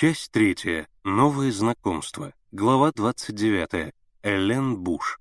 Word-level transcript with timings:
Часть 0.00 0.32
третья. 0.32 0.88
Новые 1.04 1.52
знакомства. 1.52 2.32
Глава 2.52 2.90
29. 2.90 3.92
Элен 4.22 4.78
Буш. 4.78 5.20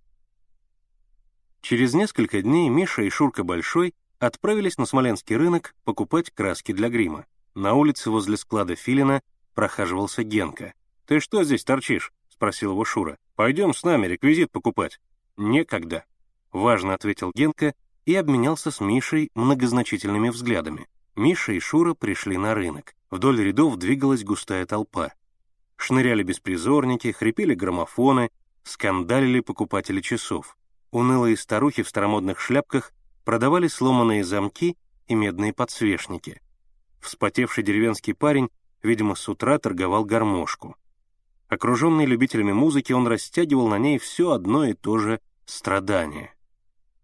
Через 1.60 1.94
несколько 1.94 2.42
дней 2.42 2.70
Миша 2.70 3.02
и 3.02 3.10
Шурка 3.10 3.44
Большой 3.44 3.94
отправились 4.20 4.78
на 4.78 4.86
Смоленский 4.86 5.36
рынок 5.36 5.76
покупать 5.84 6.32
краски 6.32 6.72
для 6.72 6.88
грима. 6.88 7.26
На 7.56 7.74
улице 7.74 8.10
возле 8.10 8.38
склада 8.38 8.76
Филина 8.76 9.22
прохаживался 9.54 10.24
Генка. 10.24 10.74
«Ты 11.06 11.20
что 11.20 11.44
здесь 11.44 11.66
торчишь?»— 11.66 12.14
спросил 12.30 12.72
его 12.72 12.86
Шура. 12.86 13.18
«Пойдем 13.36 13.74
с 13.74 13.84
нами 13.84 14.08
реквизит 14.08 14.50
покупать». 14.50 15.02
«Некогда»,— 15.36 16.06
важно 16.54 16.94
ответил 16.94 17.34
Генка 17.36 17.74
и 18.06 18.16
обменялся 18.16 18.72
с 18.72 18.80
Мишей 18.80 19.30
многозначительными 19.36 20.30
взглядами. 20.30 20.88
Миша 21.16 21.54
и 21.54 21.60
Шура 21.60 21.94
пришли 21.94 22.38
на 22.38 22.54
рынок. 22.54 22.96
Вдоль 23.10 23.42
рядов 23.42 23.78
двигалась 23.78 24.24
густая 24.24 24.66
толпа. 24.66 25.14
Шныряли 25.76 26.24
беспризорники, 26.24 27.12
хрипели 27.12 27.54
граммофоны, 27.54 28.30
скандалили 28.64 29.40
покупатели 29.40 30.02
часов. 30.02 30.58
Унылые 30.92 31.38
старухи 31.38 31.84
в 31.84 31.90
старомодных 31.90 32.40
шляпках 32.40 32.92
продавали 33.24 33.68
сломанные 33.68 34.24
замки 34.24 34.78
и 35.08 35.16
медные 35.16 35.54
подсвечники. 35.54 36.42
Вспотевший 37.00 37.64
деревенский 37.64 38.14
парень, 38.14 38.50
видимо, 38.84 39.16
с 39.16 39.28
утра 39.30 39.58
торговал 39.58 40.06
гармошку. 40.06 40.76
Окруженный 41.48 42.06
любителями 42.06 42.52
музыки, 42.52 42.94
он 42.94 43.08
растягивал 43.08 43.68
на 43.68 43.80
ней 43.80 43.98
все 43.98 44.32
одно 44.32 44.66
и 44.66 44.74
то 44.74 45.00
же 45.00 45.20
страдание. 45.46 46.34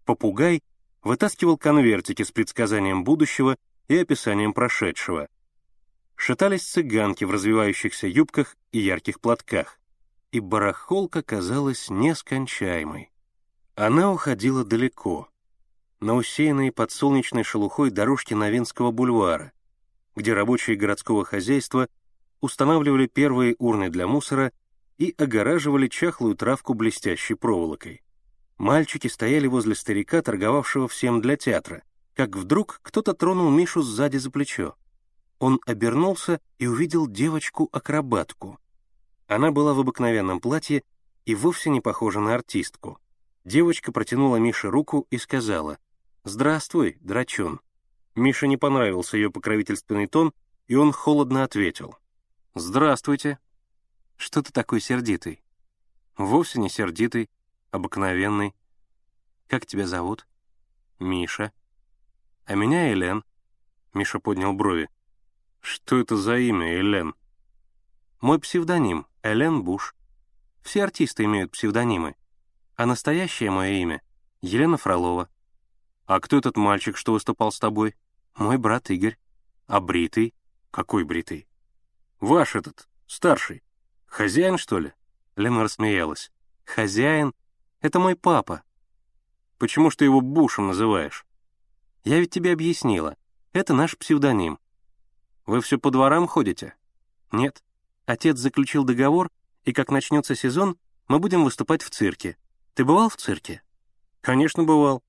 Попугай 0.05 0.61
вытаскивал 1.03 1.57
конвертики 1.57 2.23
с 2.23 2.31
предсказанием 2.31 3.03
будущего 3.03 3.55
и 3.87 3.97
описанием 3.97 4.53
прошедшего. 4.53 5.27
Шатались 6.15 6.63
цыганки 6.63 7.23
в 7.23 7.31
развивающихся 7.31 8.07
юбках 8.07 8.55
и 8.71 8.79
ярких 8.79 9.19
платках, 9.19 9.79
и 10.31 10.39
барахолка 10.39 11.21
казалась 11.21 11.89
нескончаемой. 11.89 13.11
Она 13.75 14.11
уходила 14.11 14.63
далеко, 14.63 15.29
на 15.99 16.15
усеянные 16.15 16.71
подсолнечной 16.71 17.43
шелухой 17.43 17.89
дорожки 17.89 18.33
Новинского 18.33 18.91
бульвара, 18.91 19.51
где 20.15 20.33
рабочие 20.33 20.77
городского 20.77 21.25
хозяйства 21.25 21.87
устанавливали 22.41 23.07
первые 23.07 23.55
урны 23.59 23.89
для 23.89 24.07
мусора 24.07 24.51
и 24.97 25.13
огораживали 25.17 25.87
чахлую 25.87 26.35
травку 26.35 26.73
блестящей 26.73 27.33
проволокой. 27.33 28.01
Мальчики 28.57 29.07
стояли 29.07 29.47
возле 29.47 29.75
старика, 29.75 30.21
торговавшего 30.21 30.87
всем 30.87 31.21
для 31.21 31.35
театра, 31.35 31.83
как 32.15 32.35
вдруг 32.35 32.79
кто-то 32.81 33.13
тронул 33.13 33.49
Мишу 33.51 33.81
сзади 33.81 34.17
за 34.17 34.31
плечо. 34.31 34.75
Он 35.37 35.59
обернулся 35.65 36.39
и 36.57 36.65
увидел 36.65 37.07
девочку-акробатку. 37.07 38.57
Она 39.27 39.51
была 39.51 39.73
в 39.73 39.81
обыкновенном 39.81 40.39
платье 40.39 40.81
и 41.25 41.35
вовсе 41.35 41.69
не 41.69 41.81
похожа 41.81 42.21
на 42.21 42.33
артистку. 42.33 42.99
Девочка 43.43 43.91
протянула 43.91 44.37
Мише 44.37 44.69
руку 44.69 45.07
и 45.09 45.17
сказала 45.17 45.77
«Здравствуй, 46.23 46.97
драчун». 47.01 47.59
Мише 48.15 48.47
не 48.47 48.55
понравился 48.55 49.17
ее 49.17 49.29
покровительственный 49.29 50.07
тон, 50.07 50.33
и 50.67 50.75
он 50.75 50.93
холодно 50.93 51.43
ответил 51.43 51.97
«Здравствуйте». 52.55 53.39
«Что 54.15 54.41
ты 54.41 54.53
такой 54.53 54.79
сердитый?» 54.79 55.43
«Вовсе 56.17 56.61
не 56.61 56.69
сердитый, 56.69 57.29
обыкновенный. 57.71 58.55
Как 59.47 59.65
тебя 59.65 59.85
зовут?» 59.85 60.25
«Миша». 60.97 61.51
«А 62.45 62.55
меня 62.55 62.91
Элен». 62.93 63.23
Миша 63.93 64.19
поднял 64.19 64.53
брови. 64.53 64.89
«Что 65.61 65.97
это 65.97 66.15
за 66.15 66.37
имя, 66.37 66.79
Элен?» 66.79 67.15
«Мой 68.21 68.39
псевдоним— 68.39 69.07
Элен 69.23 69.63
Буш. 69.63 69.95
Все 70.61 70.83
артисты 70.83 71.23
имеют 71.23 71.51
псевдонимы. 71.51 72.15
А 72.75 72.85
настоящее 72.85 73.51
мое 73.51 73.73
имя— 73.73 74.01
Елена 74.41 74.77
Фролова. 74.77 75.29
А 76.05 76.19
кто 76.19 76.37
этот 76.37 76.55
мальчик, 76.55 76.97
что 76.97 77.13
выступал 77.13 77.51
с 77.51 77.59
тобой? 77.59 77.95
Мой 78.35 78.57
брат 78.57 78.91
Игорь. 78.91 79.17
А 79.65 79.79
бритый? 79.79 80.35
Какой 80.69 81.03
бритый? 81.03 81.47
Ваш 82.19 82.55
этот, 82.55 82.87
старший. 83.07 83.63
Хозяин, 84.05 84.57
что 84.57 84.79
ли?» 84.79 84.93
Лена 85.35 85.63
рассмеялась. 85.63 86.31
«Хозяин? 86.63 87.33
Это 87.81 87.99
мой 87.99 88.15
папа». 88.15 88.63
«Почему 89.57 89.89
ж 89.89 89.95
ты 89.95 90.05
его 90.05 90.21
Бушем 90.21 90.67
называешь?» 90.67 91.25
Я 92.05 92.19
ведь 92.19 92.29
тебе 92.29 92.53
объяснила. 92.53 93.17
Это 93.51 93.73
наш 93.73 93.97
псевдоним. 93.97 94.59
Вы 95.47 95.59
все 95.61 95.79
по 95.79 95.89
дворам 95.89 96.27
ходите? 96.27 96.75
Нет. 97.31 97.63
Отец 98.05 98.37
заключил 98.37 98.83
договор, 98.83 99.31
и 99.63 99.73
как 99.73 99.89
начнется 99.89 100.35
сезон, 100.35 100.77
мы 101.07 101.17
будем 101.17 101.43
выступать 101.43 101.81
в 101.81 101.89
цирке. 101.89 102.37
Ты 102.75 102.85
бывал 102.85 103.09
в 103.09 103.17
цирке? 103.17 103.63
Конечно, 104.21 104.63
бывал. 104.63 105.03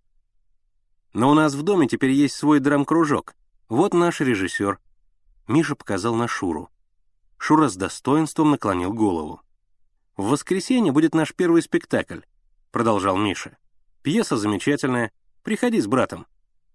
Но 1.13 1.31
у 1.31 1.35
нас 1.35 1.55
в 1.55 1.63
доме 1.63 1.87
теперь 1.87 2.13
есть 2.13 2.35
свой 2.35 2.61
драм-кружок. 2.61 3.35
Вот 3.69 3.93
наш 3.93 4.21
режиссер. 4.21 4.79
Миша 5.49 5.77
показал 5.77 6.15
на 6.15 6.27
Шуру. 6.27 6.71
Шура 7.37 7.69
с 7.69 7.77
достоинством 7.77 8.53
наклонил 8.53 8.95
голову. 8.95 9.43
«В 10.17 10.31
воскресенье 10.31 10.93
будет 10.93 11.15
наш 11.15 11.35
первый 11.35 11.61
спектакль»,— 11.61 12.21
продолжал 12.71 13.19
Миша. 13.19 13.59
«Пьеса 14.03 14.39
замечательная. 14.39 15.13
Приходи 15.43 15.79
с 15.79 15.87
братом. 15.87 16.27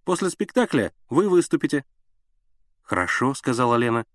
После 0.04 0.30
спектакля 0.30 0.94
вы 1.10 1.30
выступите». 1.30 1.86
«Хорошо»,— 2.82 3.34
сказала 3.36 3.76
Лена. 3.76 4.06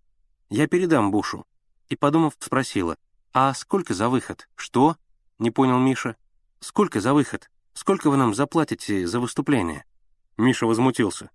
«Я 0.51 0.67
передам 0.67 1.11
Бушу». 1.11 1.47
И, 1.89 1.97
подумав, 1.97 2.35
спросила, 2.39 2.97
«А 3.33 3.53
сколько 3.55 3.95
за 3.95 4.09
выход?» 4.09 4.49
«Что?»— 4.57 4.97
не 5.39 5.51
понял 5.51 5.79
Миша. 5.79 6.17
«Сколько 6.61 7.01
за 7.01 7.15
выход? 7.15 7.51
Сколько 7.75 8.11
вы 8.11 8.17
нам 8.17 8.35
заплатите 8.35 9.07
за 9.07 9.21
выступление?» 9.21 9.85
Миша 10.37 10.67
возмутился. 10.67 11.31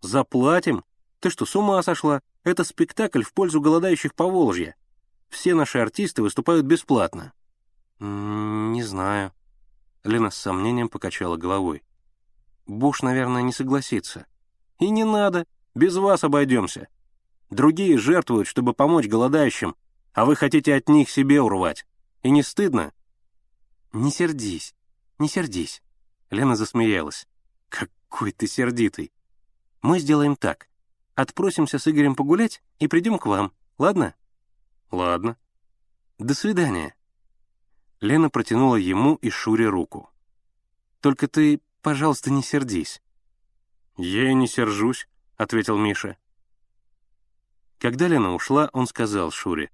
«Заплатим? 0.00 0.84
Ты 1.20 1.30
что, 1.30 1.46
с 1.46 1.54
ума 1.54 1.82
сошла? 1.82 2.20
Это 2.42 2.64
спектакль 2.64 3.22
в 3.22 3.32
пользу 3.32 3.60
голодающих 3.60 4.14
по 4.14 4.24
Волжье. 4.24 4.74
Все 5.28 5.54
наши 5.54 5.78
артисты 5.78 6.22
выступают 6.22 6.66
бесплатно». 6.66 7.32
«Не 8.00 8.82
знаю». 8.82 9.32
Лена 10.04 10.30
с 10.30 10.36
сомнением 10.36 10.88
покачала 10.88 11.36
головой. 11.36 11.82
Буш, 12.66 13.02
наверное, 13.02 13.42
не 13.42 13.52
согласится. 13.52 14.26
И 14.78 14.90
не 14.90 15.04
надо, 15.04 15.46
без 15.74 15.96
вас 15.96 16.24
обойдемся. 16.24 16.88
Другие 17.50 17.98
жертвуют, 17.98 18.48
чтобы 18.48 18.72
помочь 18.72 19.06
голодающим, 19.06 19.76
а 20.12 20.24
вы 20.24 20.36
хотите 20.36 20.74
от 20.74 20.88
них 20.88 21.10
себе 21.10 21.40
урвать. 21.40 21.86
И 22.22 22.30
не 22.30 22.42
стыдно? 22.42 22.92
Не 23.92 24.10
сердись, 24.10 24.74
не 25.18 25.28
сердись. 25.28 25.82
Лена 26.30 26.56
засмеялась. 26.56 27.26
Какой 27.68 28.32
ты 28.32 28.46
сердитый. 28.46 29.12
Мы 29.82 29.98
сделаем 29.98 30.36
так. 30.36 30.68
Отпросимся 31.14 31.78
с 31.78 31.88
Игорем 31.88 32.14
погулять 32.14 32.62
и 32.78 32.88
придем 32.88 33.18
к 33.18 33.26
вам, 33.26 33.52
ладно? 33.78 34.14
Ладно. 34.90 35.36
До 36.18 36.34
свидания. 36.34 36.94
Лена 38.00 38.30
протянула 38.30 38.76
ему 38.76 39.16
и 39.16 39.30
Шуре 39.30 39.68
руку. 39.68 40.10
Только 41.00 41.28
ты 41.28 41.60
Пожалуйста, 41.82 42.30
не 42.30 42.42
сердись». 42.42 43.02
«Я 43.98 44.30
и 44.30 44.34
не 44.34 44.46
сержусь»,— 44.46 45.06
ответил 45.36 45.76
Миша. 45.76 46.16
Когда 47.78 48.08
Лена 48.08 48.34
ушла, 48.34 48.70
он 48.72 48.86
сказал 48.86 49.30
Шуре. 49.30 49.70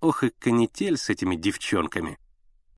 «Ох 0.00 0.22
и 0.22 0.30
канитель 0.30 0.96
с 0.96 1.08
этими 1.08 1.34
девчонками». 1.34 2.18